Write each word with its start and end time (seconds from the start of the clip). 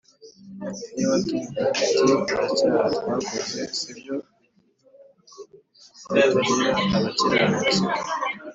Niba 0.95 1.15
tuvuga 1.27 1.61
tuti 1.77 2.01
nta 2.33 2.41
cyaha 2.57 2.87
twakoze 2.95 3.61
sibyo 3.77 4.15
bitugira 6.13 6.69
abakiranutsi 6.97 7.75